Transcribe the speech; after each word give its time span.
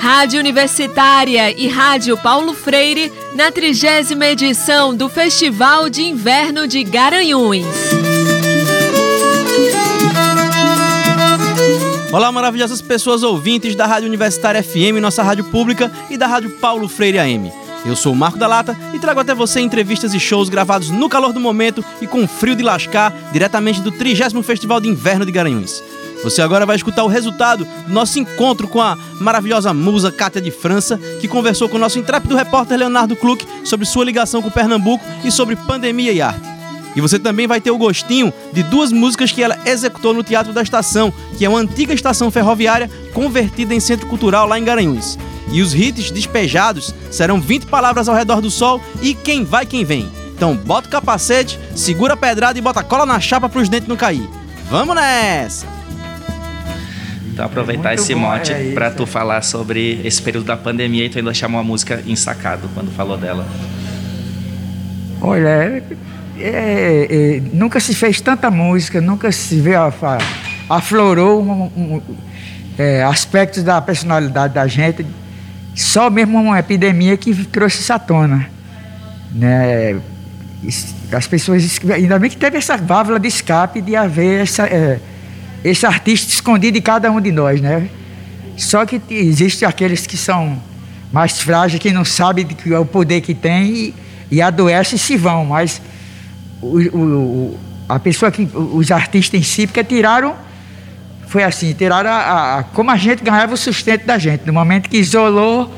Rádio 0.00 0.38
Universitária 0.38 1.50
e 1.50 1.66
Rádio 1.66 2.16
Paulo 2.18 2.52
Freire 2.52 3.10
na 3.34 3.50
trigésima 3.50 4.26
edição 4.26 4.94
do 4.94 5.08
Festival 5.08 5.88
de 5.88 6.02
Inverno 6.02 6.68
de 6.68 6.84
Garanhuns. 6.84 7.64
Olá, 12.12 12.30
maravilhosas 12.30 12.82
pessoas 12.82 13.22
ouvintes 13.22 13.74
da 13.74 13.86
Rádio 13.86 14.08
Universitária 14.08 14.62
FM, 14.62 15.00
nossa 15.00 15.22
rádio 15.22 15.44
pública, 15.44 15.90
e 16.10 16.18
da 16.18 16.26
Rádio 16.26 16.50
Paulo 16.58 16.88
Freire 16.88 17.18
AM. 17.18 17.59
Eu 17.84 17.96
sou 17.96 18.12
o 18.12 18.16
Marco 18.16 18.38
da 18.38 18.46
Lata 18.46 18.76
e 18.92 18.98
trago 18.98 19.20
até 19.20 19.34
você 19.34 19.60
entrevistas 19.60 20.12
e 20.12 20.20
shows 20.20 20.48
gravados 20.48 20.90
no 20.90 21.08
calor 21.08 21.32
do 21.32 21.40
momento 21.40 21.84
e 22.00 22.06
com 22.06 22.28
frio 22.28 22.54
de 22.54 22.62
lascar, 22.62 23.12
diretamente 23.32 23.80
do 23.80 23.90
30 23.90 24.42
Festival 24.42 24.80
de 24.80 24.88
Inverno 24.88 25.24
de 25.24 25.32
Garanhuns. 25.32 25.82
Você 26.22 26.42
agora 26.42 26.66
vai 26.66 26.76
escutar 26.76 27.02
o 27.04 27.08
resultado 27.08 27.66
do 27.86 27.92
nosso 27.92 28.18
encontro 28.18 28.68
com 28.68 28.82
a 28.82 28.98
maravilhosa 29.18 29.72
musa 29.72 30.12
Cátia 30.12 30.40
de 30.40 30.50
França, 30.50 30.98
que 31.18 31.26
conversou 31.26 31.68
com 31.68 31.76
o 31.78 31.80
nosso 31.80 31.98
intrépido 31.98 32.36
repórter 32.36 32.78
Leonardo 32.78 33.16
Kluck 33.16 33.46
sobre 33.64 33.86
sua 33.86 34.04
ligação 34.04 34.42
com 34.42 34.50
Pernambuco 34.50 35.04
e 35.24 35.30
sobre 35.30 35.56
pandemia 35.56 36.12
e 36.12 36.20
arte. 36.20 36.46
E 36.94 37.00
você 37.00 37.18
também 37.18 37.46
vai 37.46 37.60
ter 37.60 37.70
o 37.70 37.78
gostinho 37.78 38.32
de 38.52 38.62
duas 38.62 38.92
músicas 38.92 39.32
que 39.32 39.42
ela 39.42 39.58
executou 39.64 40.12
no 40.12 40.22
Teatro 40.22 40.52
da 40.52 40.60
Estação, 40.60 41.12
que 41.38 41.44
é 41.44 41.48
uma 41.48 41.60
antiga 41.60 41.94
estação 41.94 42.30
ferroviária 42.30 42.90
convertida 43.14 43.74
em 43.74 43.80
centro 43.80 44.06
cultural 44.06 44.46
lá 44.46 44.58
em 44.58 44.64
Garanhuns. 44.64 45.16
E 45.48 45.62
os 45.62 45.74
hits 45.74 46.10
despejados 46.10 46.94
serão 47.10 47.40
20 47.40 47.66
palavras 47.66 48.08
ao 48.08 48.14
redor 48.14 48.40
do 48.40 48.50
sol 48.50 48.80
e 49.02 49.14
quem 49.14 49.44
vai, 49.44 49.66
quem 49.66 49.84
vem. 49.84 50.08
Então 50.34 50.56
bota 50.56 50.88
o 50.88 50.90
capacete, 50.90 51.58
segura 51.74 52.14
a 52.14 52.16
pedrada 52.16 52.58
e 52.58 52.62
bota 52.62 52.82
cola 52.82 53.04
na 53.04 53.20
chapa 53.20 53.48
para 53.48 53.60
os 53.60 53.68
dentes 53.68 53.88
não 53.88 53.96
cair. 53.96 54.28
Vamos 54.70 54.94
nessa! 54.94 55.66
Então 57.32 57.44
aproveitar 57.44 57.94
esse 57.94 58.14
mote 58.14 58.52
é 58.52 58.72
para 58.72 58.90
tu 58.90 59.06
falar 59.06 59.42
sobre 59.42 60.00
esse 60.04 60.20
período 60.20 60.46
da 60.46 60.56
pandemia 60.56 61.06
e 61.06 61.08
tu 61.08 61.18
ainda 61.18 61.32
chamou 61.32 61.60
a 61.60 61.64
música 61.64 62.02
Ensacado 62.06 62.68
quando 62.74 62.90
falou 62.90 63.16
dela. 63.16 63.46
Olha, 65.20 65.48
é, 65.48 65.82
é, 66.38 67.06
é, 67.10 67.42
nunca 67.52 67.78
se 67.80 67.94
fez 67.94 68.20
tanta 68.20 68.50
música, 68.50 69.00
nunca 69.00 69.30
se 69.30 69.60
vê 69.60 69.72
aflorou 70.68 71.42
um, 71.42 71.62
um, 71.76 72.02
é, 72.78 73.02
aspectos 73.02 73.62
da 73.62 73.80
personalidade 73.80 74.54
da 74.54 74.66
gente. 74.66 75.04
Só 75.80 76.10
mesmo 76.10 76.38
uma 76.38 76.58
epidemia 76.58 77.16
que 77.16 77.34
trouxe 77.46 77.78
essa 77.78 77.98
tona. 77.98 78.50
Né? 79.32 79.98
As 81.10 81.26
pessoas, 81.26 81.80
ainda 81.90 82.18
bem 82.18 82.28
que 82.28 82.36
teve 82.36 82.58
essa 82.58 82.76
válvula 82.76 83.18
de 83.18 83.28
escape 83.28 83.80
de 83.80 83.96
haver 83.96 84.42
essa 84.42 84.66
é, 84.66 85.00
esse 85.64 85.86
artista 85.86 86.30
escondido 86.30 86.76
em 86.76 86.82
cada 86.82 87.10
um 87.10 87.18
de 87.18 87.32
nós, 87.32 87.62
né? 87.62 87.88
Só 88.58 88.84
que 88.84 89.00
existem 89.08 89.66
aqueles 89.66 90.06
que 90.06 90.18
são 90.18 90.62
mais 91.10 91.40
frágeis, 91.40 91.80
que 91.80 91.90
não 91.92 92.04
sabem 92.04 92.46
o 92.78 92.84
poder 92.84 93.22
que 93.22 93.32
tem 93.32 93.72
e, 93.74 93.94
e 94.30 94.42
adoecem 94.42 94.96
e 94.96 94.98
se 94.98 95.16
vão, 95.16 95.46
mas 95.46 95.80
o, 96.60 96.78
o, 96.94 97.58
a 97.88 97.98
pessoa 97.98 98.30
que, 98.30 98.46
os 98.54 98.90
artistas 98.90 99.40
em 99.40 99.42
si, 99.42 99.66
porque 99.66 99.82
tiraram, 99.82 100.36
foi 101.30 101.44
assim, 101.44 101.72
tiraram 101.72 102.10
a, 102.10 102.58
a, 102.58 102.62
como 102.64 102.90
a 102.90 102.96
gente 102.96 103.22
ganhava 103.22 103.54
o 103.54 103.56
sustento 103.56 104.04
da 104.04 104.18
gente. 104.18 104.44
No 104.44 104.52
momento 104.52 104.90
que 104.90 104.96
isolou, 104.96 105.72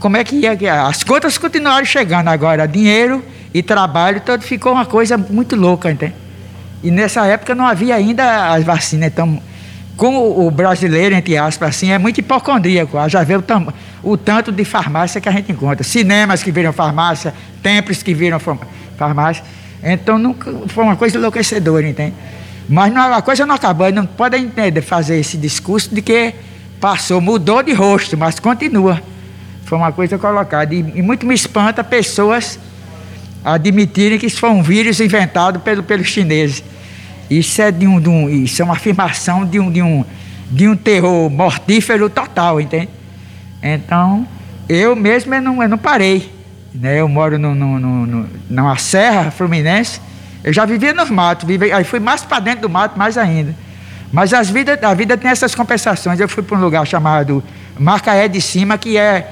como 0.00 0.16
é 0.16 0.24
que 0.24 0.34
ia? 0.34 0.58
As 0.84 1.04
contas 1.04 1.38
continuaram 1.38 1.86
chegando 1.86 2.26
agora, 2.26 2.66
dinheiro 2.66 3.24
e 3.54 3.62
trabalho, 3.62 4.20
todo 4.20 4.42
ficou 4.42 4.72
uma 4.72 4.84
coisa 4.84 5.16
muito 5.16 5.54
louca, 5.54 5.92
entende? 5.92 6.14
E 6.82 6.90
nessa 6.90 7.24
época 7.24 7.54
não 7.54 7.64
havia 7.64 7.94
ainda 7.94 8.52
as 8.52 8.64
vacinas. 8.64 9.12
Então, 9.12 9.40
como 9.96 10.44
o 10.44 10.50
brasileiro, 10.50 11.14
entre 11.14 11.36
aspas, 11.36 11.68
assim, 11.68 11.92
é 11.92 11.98
muito 11.98 12.18
hipocondríaco. 12.18 12.98
Já 13.08 13.22
vê 13.22 13.36
o, 13.36 13.44
o, 14.02 14.16
tanto 14.16 14.50
de 14.50 14.64
farmácia 14.64 15.20
que 15.20 15.28
a 15.28 15.32
gente 15.32 15.52
encontra. 15.52 15.84
Cinemas 15.84 16.42
que 16.42 16.50
viram 16.50 16.72
farmácia, 16.72 17.32
templos 17.62 18.02
que 18.02 18.12
viram 18.12 18.40
farmácia. 18.98 19.44
Então, 19.84 20.18
nunca, 20.18 20.52
foi 20.66 20.82
uma 20.82 20.96
coisa 20.96 21.16
enlouquecedora, 21.16 21.86
entende? 21.86 22.14
Mas 22.70 22.92
não, 22.94 23.12
a 23.12 23.20
coisa 23.20 23.44
não 23.44 23.56
acabou. 23.56 23.90
Não 23.90 24.06
pode 24.06 24.36
entender, 24.36 24.80
fazer 24.80 25.18
esse 25.18 25.36
discurso 25.36 25.92
de 25.92 26.00
que 26.00 26.32
passou, 26.80 27.20
mudou 27.20 27.64
de 27.64 27.72
rosto, 27.72 28.16
mas 28.16 28.38
continua. 28.38 29.02
Foi 29.64 29.76
uma 29.76 29.90
coisa 29.90 30.16
colocada. 30.16 30.72
E, 30.72 30.78
e 30.78 31.02
muito 31.02 31.26
me 31.26 31.34
espanta 31.34 31.82
pessoas 31.82 32.60
admitirem 33.44 34.20
que 34.20 34.26
isso 34.26 34.38
foi 34.38 34.50
um 34.50 34.62
vírus 34.62 35.00
inventado 35.00 35.58
pelo, 35.58 35.82
pelos 35.82 36.06
chineses. 36.06 36.62
Isso 37.28 37.60
é, 37.60 37.72
de 37.72 37.88
um, 37.88 38.00
de 38.00 38.08
um, 38.08 38.28
isso 38.28 38.62
é 38.62 38.64
uma 38.64 38.74
afirmação 38.74 39.44
de 39.44 39.58
um, 39.58 39.70
de, 39.70 39.82
um, 39.82 40.04
de 40.48 40.68
um 40.68 40.76
terror 40.76 41.28
mortífero 41.28 42.08
total, 42.08 42.60
entende? 42.60 42.88
Então, 43.60 44.26
eu 44.68 44.94
mesmo 44.94 45.34
eu 45.34 45.42
não, 45.42 45.60
eu 45.60 45.68
não 45.68 45.78
parei. 45.78 46.32
Né? 46.72 47.00
Eu 47.00 47.08
moro 47.08 47.36
no, 47.36 47.52
no, 47.52 47.80
no, 47.80 48.28
numa 48.48 48.76
serra 48.76 49.32
fluminense. 49.32 50.00
Eu 50.42 50.52
já 50.52 50.64
vivia 50.64 50.94
nos 50.94 51.10
matos, 51.10 51.46
vivi, 51.46 51.70
aí 51.72 51.84
fui 51.84 52.00
mais 52.00 52.22
para 52.22 52.40
dentro 52.40 52.62
do 52.62 52.68
mato, 52.68 52.98
mais 52.98 53.18
ainda. 53.18 53.54
Mas 54.12 54.32
as 54.32 54.50
vida, 54.50 54.78
a 54.82 54.94
vida 54.94 55.16
tem 55.16 55.30
essas 55.30 55.54
compensações. 55.54 56.18
Eu 56.18 56.28
fui 56.28 56.42
para 56.42 56.56
um 56.56 56.60
lugar 56.60 56.86
chamado 56.86 57.42
Macaé 57.78 58.26
de 58.26 58.40
Cima, 58.40 58.76
que 58.76 58.96
é 58.96 59.30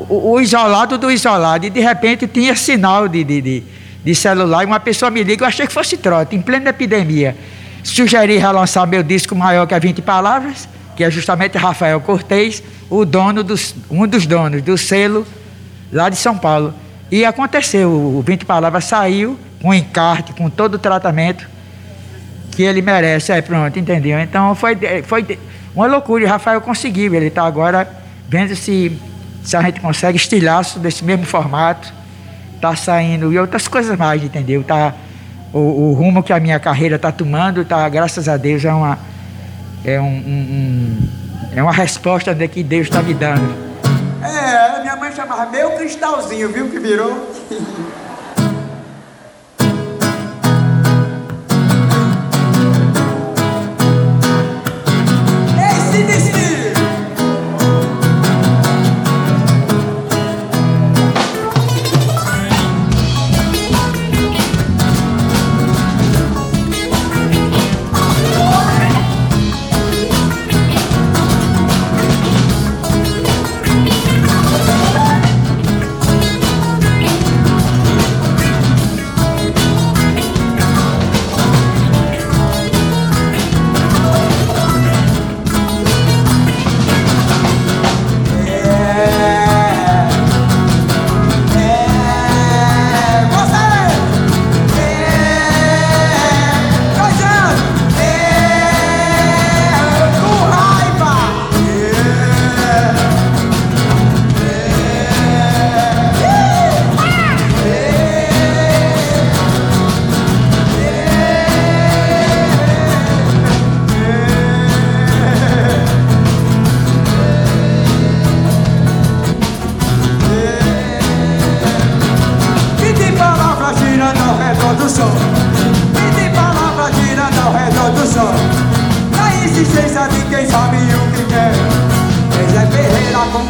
o, 0.00 0.32
o, 0.32 0.40
isolado 0.40 0.98
do 0.98 1.10
isolado, 1.10 1.66
e 1.66 1.70
de 1.70 1.80
repente 1.80 2.26
tinha 2.26 2.54
sinal 2.54 3.08
de, 3.08 3.24
de, 3.24 3.40
de, 3.40 3.62
de, 4.04 4.14
celular, 4.14 4.62
e 4.62 4.66
uma 4.66 4.80
pessoa 4.80 5.10
me 5.10 5.22
liga, 5.22 5.44
eu 5.44 5.48
achei 5.48 5.66
que 5.66 5.72
fosse 5.72 5.96
trote, 5.96 6.36
em 6.36 6.40
plena 6.40 6.70
epidemia. 6.70 7.36
Sugeri 7.82 8.36
relançar 8.36 8.86
meu 8.86 9.02
disco 9.02 9.34
maior 9.34 9.66
que 9.66 9.74
a 9.74 9.78
20 9.78 10.02
palavras, 10.02 10.68
que 10.96 11.02
é 11.02 11.10
justamente 11.10 11.56
Rafael 11.56 12.00
Cortez, 12.00 12.62
o 12.90 13.04
dono 13.04 13.42
dos, 13.42 13.74
um 13.90 14.06
dos 14.06 14.26
donos 14.26 14.62
do 14.62 14.76
selo 14.76 15.26
lá 15.92 16.08
de 16.08 16.16
São 16.16 16.36
Paulo. 16.36 16.74
E 17.10 17.24
aconteceu, 17.24 17.90
o 17.90 18.22
20 18.24 18.44
palavras 18.44 18.84
saiu 18.84 19.38
com 19.60 19.72
encarte, 19.74 20.32
com 20.32 20.48
todo 20.48 20.74
o 20.74 20.78
tratamento 20.78 21.48
que 22.52 22.62
ele 22.62 22.82
merece. 22.82 23.32
É 23.32 23.40
pronto, 23.40 23.78
entendeu? 23.78 24.18
Então 24.20 24.54
foi, 24.54 24.76
foi 25.04 25.38
uma 25.74 25.86
loucura. 25.86 26.24
E 26.24 26.26
Rafael 26.26 26.60
conseguiu, 26.60 27.14
ele 27.14 27.26
está 27.26 27.44
agora 27.44 27.88
vendo 28.28 28.54
se 28.54 28.98
se 29.48 29.56
a 29.56 29.62
gente 29.62 29.80
consegue 29.80 30.18
estilhaço 30.18 30.78
desse 30.78 31.02
mesmo 31.02 31.24
formato, 31.24 31.90
tá 32.60 32.76
saindo 32.76 33.32
e 33.32 33.38
outras 33.38 33.66
coisas 33.66 33.96
mais, 33.96 34.22
entendeu? 34.22 34.62
Tá 34.62 34.92
o, 35.54 35.58
o 35.58 35.92
rumo 35.94 36.22
que 36.22 36.34
a 36.34 36.38
minha 36.38 36.60
carreira 36.60 36.96
está 36.96 37.10
tomando, 37.10 37.64
tá, 37.64 37.88
graças 37.88 38.28
a 38.28 38.36
Deus 38.36 38.62
é 38.64 38.72
uma 38.72 38.98
é 39.84 39.98
um, 39.98 40.04
um, 40.04 40.08
um 40.08 41.08
é 41.54 41.62
uma 41.62 41.72
resposta 41.72 42.34
de 42.34 42.46
que 42.46 42.62
Deus 42.62 42.88
está 42.88 43.02
me 43.02 43.14
dando. 43.14 43.68
É, 44.22 44.80
minha 44.80 44.96
mãe 44.96 45.12
chamava 45.12 45.50
meu 45.50 45.70
cristalzinho, 45.72 46.52
viu 46.52 46.68
que 46.68 46.78
virou? 46.78 47.32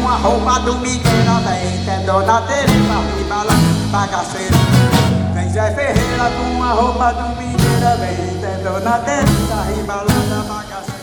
Ferreira 0.09 0.15
com 0.15 0.15
a 0.15 0.15
roupa 0.17 0.59
do 0.61 0.75
Miguel 0.79 1.11
Vem, 1.45 1.93
é 1.93 2.03
Dona 2.05 2.41
Teresa, 2.41 2.97
ribala, 3.15 3.53
bagaceira 3.91 4.57
Vem 5.35 5.49
Zé 5.49 5.71
Ferreira 5.71 6.31
com 6.31 6.63
a 6.63 6.71
roupa 6.71 7.13
do 7.13 7.29
Miguel 7.37 7.97
Vem, 7.99 8.43
é 8.43 8.63
Dona 8.63 8.97
Teresa, 8.99 9.61
ribalando 9.75 10.33
a 10.33 10.53
bagaceira 10.53 10.99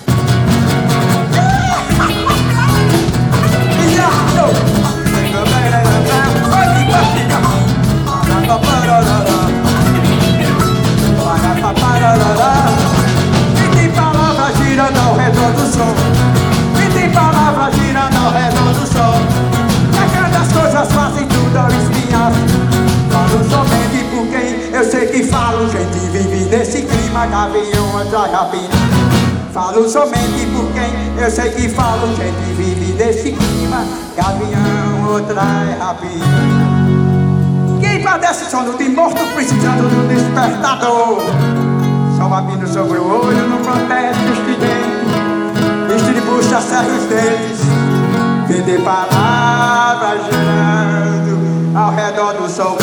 gavião 27.25 27.99
atrás 27.99 28.31
rapina. 28.31 28.75
Falo 29.55 29.89
somente 29.89 30.47
por 30.55 30.71
quem 30.75 31.17
eu 31.19 31.31
sei 31.31 31.51
que 31.51 31.69
falo 31.71 32.15
Gente 32.15 32.53
vive 32.55 32.93
nesse 32.93 33.33
clima, 33.33 33.87
gavião 34.15 35.13
outra 35.13 35.41
rapina. 35.79 36.77
Quem 37.81 38.03
padece 38.03 38.51
sono 38.51 38.77
de 38.77 38.91
morto 38.91 39.25
precisando 39.35 39.89
do 39.89 40.09
despertador. 40.09 41.23
Só 42.19 42.29
babino 42.29 42.67
sobre 42.67 42.99
o 42.99 43.25
olho, 43.25 43.49
não 43.49 43.59
protege 43.59 44.33
estridente 44.33 44.97
Distribuixa 45.89 46.61
serra 46.61 46.89
os 46.89 47.05
dentes. 47.05 47.61
Vender 48.49 48.81
palavras 48.83 50.21
girando 50.25 51.77
ao 51.77 51.91
redor 51.93 52.35
do 52.35 52.49
sol 52.49 52.77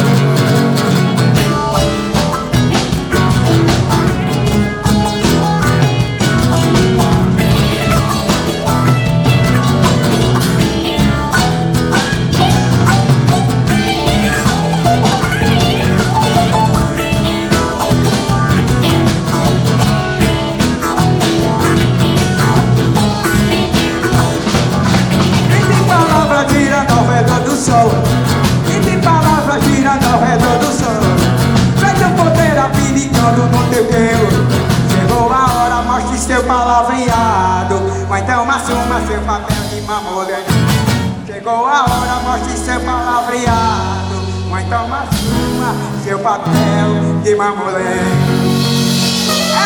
de 47.33 47.35
mamolé 47.35 47.99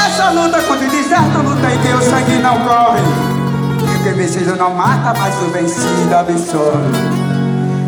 Essa 0.05 0.29
luta 0.31 0.61
contra 0.61 0.87
o 0.87 0.89
deserto, 0.89 1.37
luta 1.43 1.71
em 1.71 1.79
que 1.79 1.93
o 1.93 2.01
sangue 2.01 2.37
não 2.37 2.59
corre. 2.61 3.01
E 3.81 3.95
o 3.95 4.03
que 4.03 4.09
vencido 4.11 4.55
não 4.55 4.73
mata, 4.73 5.13
mas 5.19 5.35
o 5.41 5.49
vencido 5.51 6.15
absorve. 6.15 6.97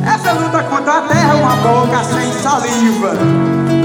Essa 0.05 0.33
luta 0.33 0.63
contra 0.63 0.97
a 0.97 1.01
terra, 1.01 1.35
uma 1.35 1.55
boca 1.57 2.03
sem 2.03 2.31
saliva. 2.33 3.13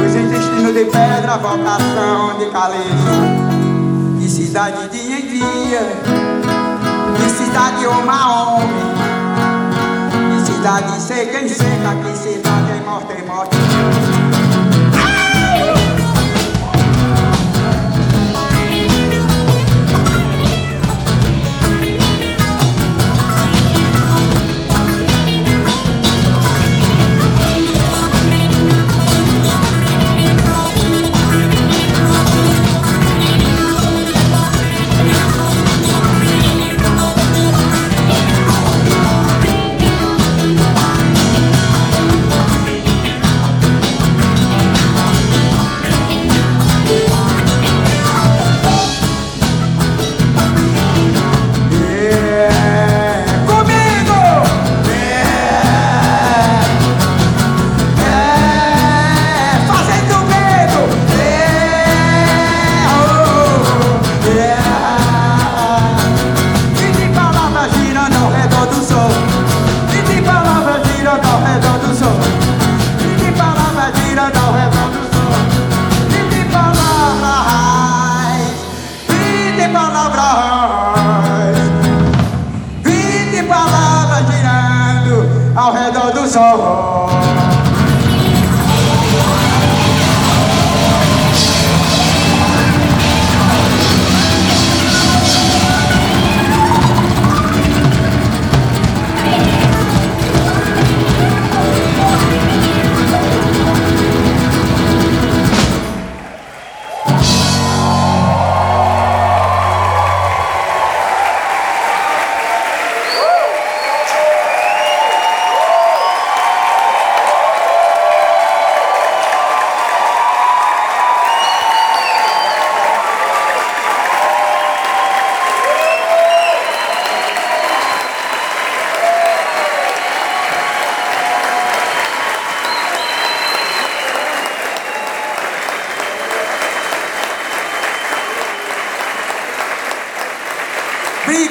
Os 0.05 0.15
intestinos 0.15 0.75
de 0.75 0.85
pedra, 0.85 1.37
vocação 1.37 2.39
de 2.39 2.47
caliça. 2.51 3.55
Que 4.21 4.29
cidade 4.29 4.89
dia 4.89 5.19
em 5.19 5.27
dia 5.27 5.81
Que 7.17 7.29
cidade 7.29 7.87
uma 7.87 8.55
homem. 8.55 8.95
Que 10.31 10.53
cidade 10.53 11.01
seca 11.01 11.41
em 11.41 11.49
seca 11.49 11.95
Que 12.03 12.17
cidade 12.17 12.73
em 12.79 12.85
morte 12.85 13.13
em 13.21 13.27
morte 13.27 14.24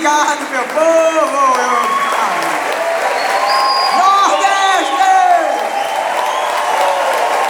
Obrigado, 0.04 0.44
meu 0.52 0.68
povo! 0.68 1.40
Nordeste! 3.98 5.08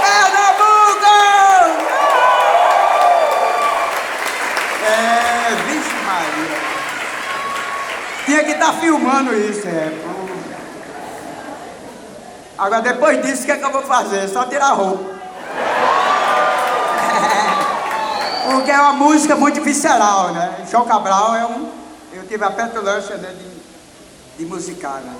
Pernambuco! 0.03 1.15
É, 4.85 5.57
vixe 5.65 5.97
Maria. 6.05 6.61
Tinha 8.27 8.43
que 8.43 8.51
estar 8.51 8.67
tá 8.67 8.73
filmando 8.73 9.33
isso, 9.33 9.67
é. 9.67 9.91
Agora, 12.55 12.83
depois 12.83 13.19
disso, 13.23 13.41
o 13.41 13.45
que, 13.45 13.51
é 13.51 13.57
que 13.57 13.65
eu 13.65 13.71
vou 13.71 13.81
fazer? 13.81 14.27
Só 14.27 14.45
tirar 14.45 14.67
a 14.67 14.73
roupa. 14.73 15.09
porque 18.45 18.69
é 18.69 18.79
uma 18.79 18.93
música 18.93 19.35
muito 19.35 19.59
visceral, 19.63 20.33
né? 20.33 20.63
João 20.69 20.85
Cabral 20.85 21.35
é 21.35 21.47
um. 21.47 21.72
Eu 22.15 22.27
tive 22.27 22.43
a 22.43 22.51
petulância 22.51 23.17
né, 23.17 23.33
de, 23.33 24.43
de 24.43 24.45
musicar, 24.45 25.01
né? 25.01 25.15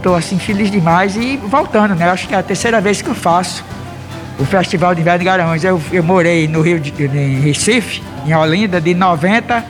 Estou 0.00 0.16
assim 0.16 0.38
feliz 0.38 0.70
demais 0.70 1.14
e 1.14 1.36
voltando, 1.36 1.94
né? 1.94 2.10
Acho 2.10 2.26
que 2.26 2.34
é 2.34 2.38
a 2.38 2.42
terceira 2.42 2.80
vez 2.80 3.00
que 3.02 3.08
eu 3.08 3.14
faço 3.14 3.62
o 4.38 4.44
Festival 4.44 4.94
de 4.94 5.02
Inverno 5.02 5.18
de 5.18 5.24
Garanhuns. 5.26 5.62
Eu, 5.62 5.80
eu 5.92 6.02
morei 6.02 6.48
no 6.48 6.62
Rio 6.62 6.80
de 6.80 6.90
em 7.04 7.40
Recife, 7.40 8.02
em 8.26 8.34
Olinda, 8.34 8.80
de 8.80 8.94
90, 8.94 9.64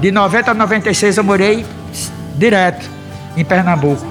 de 0.00 0.10
90 0.10 0.50
a 0.50 0.54
96 0.54 1.16
eu 1.16 1.24
morei 1.24 1.64
direto 2.36 2.90
em 3.36 3.44
Pernambuco. 3.44 4.04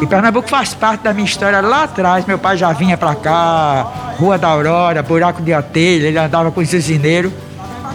E 0.00 0.06
Pernambuco 0.06 0.48
faz 0.48 0.74
parte 0.74 1.02
da 1.02 1.14
minha 1.14 1.24
história 1.24 1.60
lá 1.60 1.84
atrás. 1.84 2.26
Meu 2.26 2.38
pai 2.38 2.56
já 2.56 2.72
vinha 2.72 2.96
para 2.96 3.14
cá, 3.14 3.82
Rua 4.18 4.36
da 4.36 4.48
Aurora, 4.48 5.00
Buraco 5.00 5.40
de 5.40 5.54
Atelha, 5.54 6.08
ele 6.08 6.18
andava 6.18 6.50
com 6.50 6.60
os 6.60 6.72
usineiros. 6.72 7.32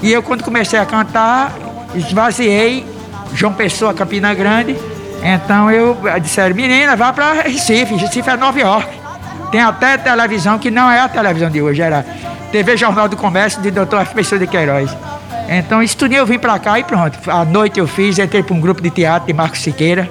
E 0.02 0.12
eu, 0.14 0.24
quando 0.24 0.42
comecei 0.42 0.80
a 0.80 0.86
cantar, 0.86 1.52
esvaziei 1.94 2.86
João 3.34 3.54
Pessoa, 3.54 3.94
Campina 3.94 4.34
Grande. 4.34 4.78
Então 5.24 5.70
eu 5.72 5.98
disseram, 6.22 6.56
menina, 6.56 6.96
vá 6.96 7.12
para 7.12 7.42
Recife. 7.42 7.96
Recife 7.96 8.30
é 8.30 8.38
Nova 8.38 8.60
York. 8.60 8.88
Tem 9.52 9.62
até 9.62 9.98
televisão 9.98 10.60
que 10.60 10.70
não 10.70 10.92
é 10.92 11.00
a 11.00 11.08
televisão 11.08 11.50
de 11.50 11.62
hoje, 11.62 11.82
era 11.82 12.06
TV 12.52 12.76
Jornal 12.78 13.08
do 13.08 13.16
Comércio 13.16 13.62
de 13.62 13.72
Dr. 13.72 14.06
Pessoa 14.14 14.40
de 14.40 14.48
Queiroz. 14.48 14.96
Então, 15.50 15.82
estudei, 15.82 16.20
eu 16.20 16.26
vim 16.26 16.38
para 16.38 16.60
cá 16.60 16.78
e 16.78 16.84
pronto. 16.84 17.18
À 17.30 17.46
noite 17.46 17.80
eu 17.80 17.88
fiz, 17.88 18.20
entrei 18.20 18.44
para 18.44 18.54
um 18.54 18.60
grupo 18.60 18.82
de 18.82 18.90
teatro 18.90 19.28
de 19.28 19.34
Marcos 19.34 19.62
Siqueira. 19.62 20.10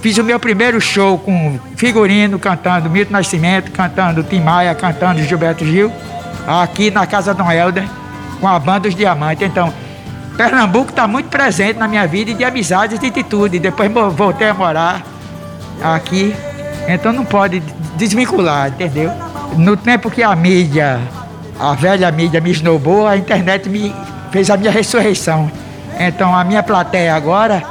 Fiz 0.00 0.18
o 0.18 0.24
meu 0.24 0.40
primeiro 0.40 0.80
show 0.80 1.16
com 1.16 1.60
figurino, 1.76 2.36
cantando 2.36 2.90
Milton 2.90 3.12
Nascimento, 3.12 3.70
cantando 3.70 4.24
Tim 4.24 4.40
Maia, 4.40 4.74
cantando 4.74 5.22
Gilberto 5.22 5.64
Gil, 5.64 5.92
aqui 6.44 6.90
na 6.90 7.06
Casa 7.06 7.32
Dom 7.32 7.50
Helder, 7.50 7.84
com 8.40 8.48
a 8.48 8.58
banda 8.58 8.88
Os 8.88 8.96
Diamantes. 8.96 9.46
Então, 9.46 9.72
Pernambuco 10.36 10.90
está 10.90 11.06
muito 11.06 11.28
presente 11.28 11.78
na 11.78 11.86
minha 11.86 12.06
vida 12.06 12.32
de 12.32 12.44
amizades 12.44 13.02
e 13.02 13.10
de 13.10 13.22
tudo. 13.22 13.54
E 13.54 13.58
depois 13.58 13.90
voltei 14.14 14.48
a 14.48 14.54
morar 14.54 15.02
aqui. 15.82 16.34
Então 16.88 17.12
não 17.12 17.24
pode 17.24 17.60
desvincular, 17.96 18.68
entendeu? 18.68 19.10
No 19.56 19.76
tempo 19.76 20.10
que 20.10 20.22
a 20.22 20.34
mídia, 20.34 21.00
a 21.58 21.74
velha 21.74 22.10
mídia 22.10 22.40
me 22.40 22.50
esnobou, 22.50 23.06
a 23.06 23.16
internet 23.16 23.68
me 23.68 23.94
fez 24.30 24.50
a 24.50 24.56
minha 24.56 24.70
ressurreição. 24.70 25.50
Então 25.98 26.34
a 26.34 26.42
minha 26.42 26.62
plateia 26.62 27.14
agora 27.14 27.62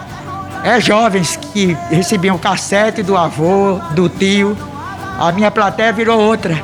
é 0.63 0.79
jovens 0.79 1.35
que 1.35 1.75
recebiam 1.89 2.37
cassete 2.37 3.01
do 3.01 3.17
avô, 3.17 3.79
do 3.91 4.07
tio. 4.07 4.55
A 5.19 5.31
minha 5.31 5.51
plateia 5.51 5.91
virou 5.91 6.19
outra. 6.19 6.63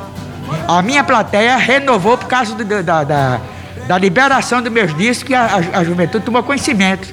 A 0.66 0.80
minha 0.80 1.04
plateia 1.04 1.56
renovou 1.56 2.16
por 2.16 2.28
causa 2.28 2.54
do, 2.54 2.82
da, 2.82 3.04
da, 3.04 3.40
da, 3.88 3.98
liberação 3.98 4.62
dos 4.62 4.70
meus 4.70 4.94
discos, 4.94 5.26
que 5.26 5.34
a, 5.34 5.44
a, 5.44 5.78
a 5.78 5.84
juventude 5.84 6.24
tomou 6.24 6.42
conhecimento 6.42 7.12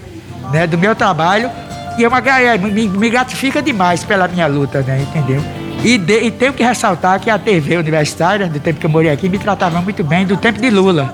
né, 0.52 0.68
do 0.68 0.78
meu 0.78 0.96
trabalho. 0.96 1.50
E 1.98 2.04
é 2.04 2.08
uma, 2.08 2.20
é, 2.20 2.58
me, 2.58 2.88
me 2.88 3.10
gratifica 3.10 3.62
demais 3.62 4.04
pela 4.04 4.28
minha 4.28 4.48
luta, 4.48 4.82
né, 4.82 5.02
entendeu? 5.02 5.42
E, 5.84 5.98
de, 5.98 6.26
e 6.26 6.32
tenho 6.32 6.52
que 6.54 6.64
ressaltar 6.64 7.20
que 7.20 7.30
a 7.30 7.40
TV 7.40 7.78
universitária, 7.78 8.48
do 8.48 8.60
tempo 8.60 8.80
que 8.80 8.86
eu 8.86 8.90
morei 8.90 9.12
aqui, 9.12 9.30
me 9.30 9.40
tratava 9.40 9.82
muito 9.82 10.04
bem, 10.04 10.26
do 10.26 10.36
tempo 10.36 10.60
de 10.60 10.70
Lula. 10.70 11.14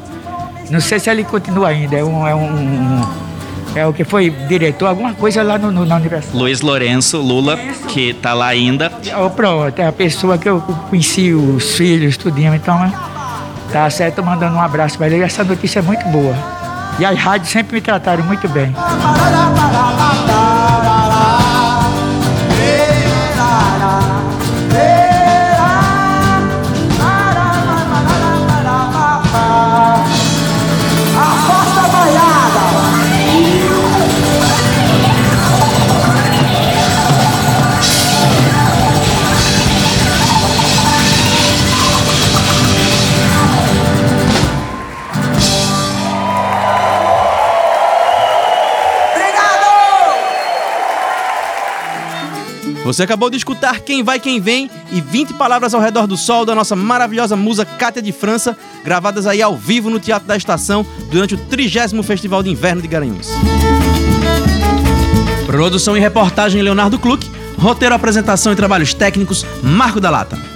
Não 0.69 0.79
sei 0.79 0.99
se 0.99 1.09
ele 1.09 1.23
continua 1.23 1.67
ainda, 1.67 1.97
é 1.97 2.03
um, 2.03 2.27
é 2.27 2.33
um 2.33 3.31
é 3.73 3.85
o 3.85 3.93
que 3.93 4.03
foi 4.03 4.29
diretor, 4.29 4.87
alguma 4.87 5.13
coisa 5.13 5.41
lá 5.43 5.57
no, 5.57 5.71
no, 5.71 5.85
na 5.85 5.95
universidade. 5.95 6.37
Luiz 6.37 6.61
Lourenço 6.61 7.17
Lula, 7.19 7.57
que 7.87 8.09
está 8.09 8.33
lá 8.33 8.47
ainda. 8.47 8.91
Oh, 9.17 9.29
pronto, 9.29 9.79
é 9.79 9.87
a 9.87 9.91
pessoa 9.91 10.37
que 10.37 10.49
eu 10.49 10.59
conheci, 10.89 11.33
os 11.33 11.75
filhos, 11.75 12.17
tudinho, 12.17 12.53
então 12.53 12.77
né? 12.79 12.91
Tá 13.71 13.89
certo, 13.89 14.23
mandando 14.23 14.55
um 14.55 14.61
abraço 14.61 14.97
para 14.97 15.07
ele. 15.07 15.23
Essa 15.23 15.43
notícia 15.43 15.79
é 15.79 15.81
muito 15.81 16.05
boa. 16.09 16.35
E 16.99 17.05
as 17.05 17.17
rádios 17.17 17.49
sempre 17.49 17.75
me 17.75 17.81
trataram 17.81 18.23
muito 18.23 18.47
bem. 18.49 18.75
Você 52.91 53.03
acabou 53.03 53.29
de 53.29 53.37
escutar 53.37 53.79
Quem 53.79 54.03
Vai 54.03 54.19
Quem 54.19 54.41
Vem 54.41 54.69
e 54.91 54.99
20 54.99 55.35
palavras 55.35 55.73
ao 55.73 55.79
redor 55.79 56.05
do 56.05 56.17
sol 56.17 56.45
da 56.45 56.53
nossa 56.53 56.75
maravilhosa 56.75 57.37
musa 57.37 57.63
Cátia 57.63 58.01
de 58.01 58.11
França, 58.11 58.57
gravadas 58.83 59.25
aí 59.25 59.41
ao 59.41 59.55
vivo 59.55 59.89
no 59.89 59.97
Teatro 59.97 60.27
da 60.27 60.35
Estação 60.35 60.85
durante 61.09 61.35
o 61.35 61.37
30 61.37 62.03
Festival 62.03 62.43
de 62.43 62.49
Inverno 62.49 62.81
de 62.81 62.89
Garanhuns. 62.89 63.29
Produção 65.45 65.95
e 65.95 66.01
reportagem 66.01 66.61
Leonardo 66.61 66.99
Kluck, 66.99 67.31
roteiro, 67.57 67.95
apresentação 67.95 68.51
e 68.51 68.57
trabalhos 68.57 68.93
técnicos 68.93 69.45
Marco 69.63 70.01
da 70.01 70.09
Lata. 70.09 70.50